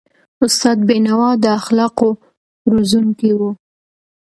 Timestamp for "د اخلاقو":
1.43-2.09